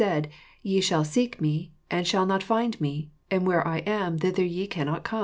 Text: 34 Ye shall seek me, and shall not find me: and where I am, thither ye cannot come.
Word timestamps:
34 0.01 0.31
Ye 0.63 0.81
shall 0.81 1.05
seek 1.05 1.39
me, 1.39 1.73
and 1.91 2.07
shall 2.07 2.25
not 2.25 2.41
find 2.41 2.81
me: 2.81 3.11
and 3.29 3.45
where 3.45 3.67
I 3.67 3.77
am, 3.85 4.17
thither 4.17 4.43
ye 4.43 4.65
cannot 4.65 5.03
come. 5.03 5.19